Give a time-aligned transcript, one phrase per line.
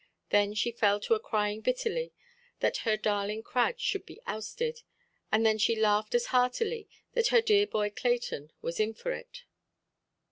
[0.31, 2.11] Then she fell to a–crying bitterly
[2.59, 4.81] that her darling Crad should be ousted,
[5.31, 9.43] and then she laughed as heartily that her dear boy Clayton was in for it.